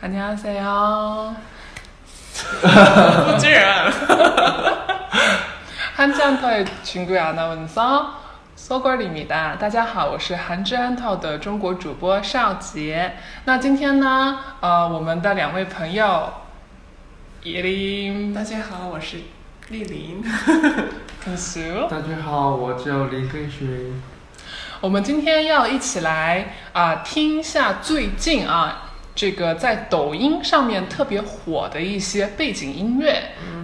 [0.00, 1.36] 안녕하세요.
[2.62, 3.92] 不然
[5.96, 8.20] 한지안터의 중국의 아나운서
[8.56, 9.56] 소걸입니다.
[9.58, 13.16] 大家好，我是韩之安套的中国主播邵杰。
[13.44, 16.32] 那今天呢，呃，我们的两位朋友，
[17.42, 19.18] 叶林、大家好，我是
[19.68, 20.22] 丽玲。
[21.22, 24.02] 肯苏，大家好，我叫李根勋。
[24.80, 28.83] 我们今天要一起来啊、听一下最近啊
[29.14, 33.22] 这个在抖音上面特别火的一些背景音乐。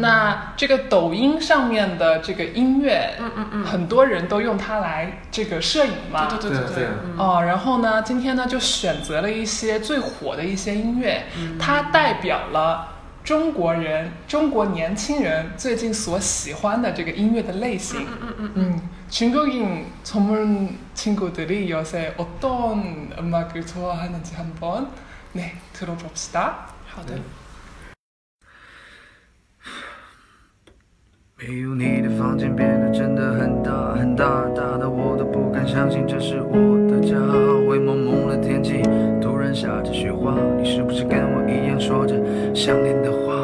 [0.00, 6.26] 那这个抖音上面的这个音乐，嗯嗯嗯，很多人都用它来这个摄影嘛。
[6.26, 11.24] 对对对对对对嗯哦，然后呢，今天呢就选择了一些最火的一些音乐，
[11.58, 12.88] 它代表了
[13.24, 18.02] 中国人、中国年轻人最近所喜欢的这个音乐的类型。
[18.02, 24.86] 嗯嗯嗯嗯, 중국인 전문 친구들이 요새 어떤 음악을 좋아하는지 한번
[25.32, 26.52] 네 들어봅시다.
[26.86, 27.14] 好的。
[31.40, 34.24] 没有你的房间变得真的很大很大，
[34.56, 36.56] 大到我都不敢相信这是我
[36.90, 37.14] 的家。
[37.68, 38.82] 灰蒙蒙的天气，
[39.20, 42.14] 突然下着雪花，你是不是跟我一样说着
[42.54, 43.36] 想念的话？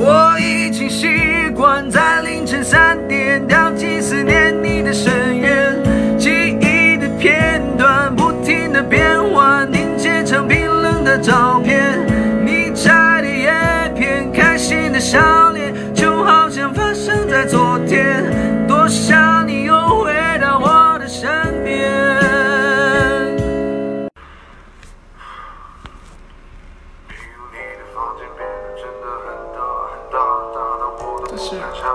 [0.00, 5.41] 我已经习惯在凌晨三点掉进思念你的深渊，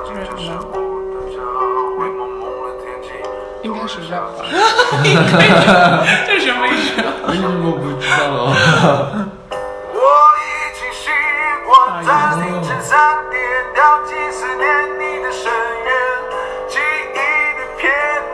[0.07, 0.75] 是 rap 吗？
[3.63, 4.45] 应该是 rap 吧？
[6.27, 7.03] 这是什么意思？
[7.29, 8.17] 为什么不知道？
[9.93, 9.99] 我
[10.39, 11.11] 已经习
[11.67, 11.69] 惯
[12.05, 12.09] 在
[12.45, 12.97] 凌晨三
[13.31, 13.37] 点
[13.75, 14.65] 掉进思念
[14.99, 15.51] 你的深
[15.85, 15.89] 渊，
[16.69, 16.79] 记
[17.13, 17.17] 忆
[17.59, 17.83] 的片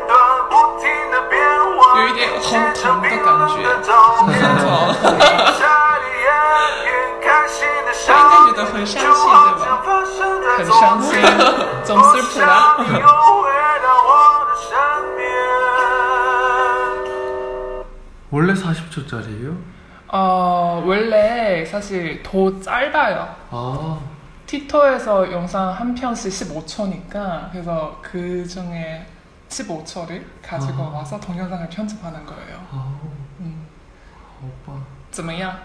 [0.06, 0.12] 段
[0.50, 1.32] 不停的变
[1.76, 2.44] 换，有一点红
[2.74, 3.18] 糖的感
[3.48, 3.54] 觉
[8.06, 9.43] 他应该觉得很伤心对吧
[10.63, 11.19] 很伤心，
[11.83, 12.77] 总是不啦。
[18.31, 19.57] 원래 40초짜리예요?
[20.11, 23.35] 어 원래 사실 더 짧아요.
[23.51, 23.99] 아,
[24.45, 29.05] 티토에서 영상 한 편씩 15초니까 그래서 그 중에
[29.49, 30.89] 15초를 가지고 아.
[30.97, 32.57] 와서 동영상을 편집하는 거예요.
[32.71, 32.99] 哦，
[33.39, 33.65] 음,
[34.39, 34.79] 好吧。
[35.11, 35.55] 怎么样?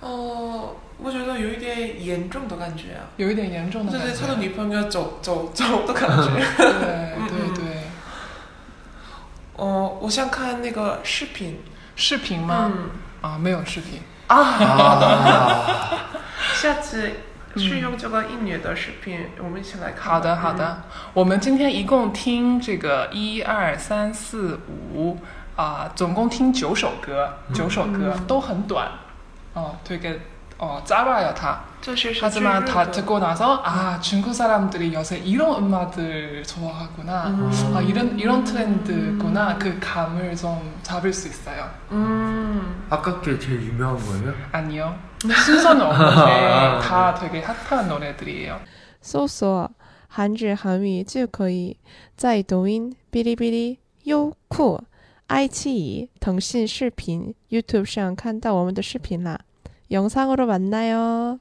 [0.00, 4.08] 哦，我觉得有一点严重的感觉啊，有一点严重的感觉。
[4.08, 6.28] 就是他的女朋友走走走的感觉。
[6.56, 7.82] 对嗯对对，
[9.56, 11.60] 哦，我想看那个视频。
[11.96, 12.72] 视频吗？
[12.74, 12.90] 嗯，
[13.20, 14.00] 啊，没有视频。
[14.28, 15.98] 啊，
[16.54, 17.10] 下次
[17.56, 20.10] 是用这个音乐的视频，我们一起来看吧。
[20.12, 24.60] 好的好的，我们今天一共听这个一二三四
[24.94, 25.18] 五
[25.56, 28.90] 啊，总共听九首歌，九首歌嗯都很短。
[29.53, 31.63] 哦，되게어짧아요 다.
[31.81, 37.27] 这些是 하지만 最 다 热的 듣고 나서 아 중국 사람들이 요새 이런 음악들 좋아하구나.
[37.27, 37.73] 음.
[37.75, 39.57] 아 이런 이런 트렌드구나.
[39.57, 41.69] 그 감을 좀 잡을 수 있어요.
[41.91, 44.33] 嗯， 아깝게 제일 유명한 거예요?
[44.51, 44.95] 아니요.
[45.45, 48.59] 순서는 없는데 다 되게 핫한 노래들이에요.
[49.01, 49.69] 搜索“
[50.07, 51.77] 韩语韩语”就可以
[52.17, 54.81] 在抖音、哔哩哔哩、优酷、
[55.29, 59.39] 爱奇艺、腾讯视频、YouTube 上看到我们的视频啦。
[59.89, 61.39] 영상으로만나요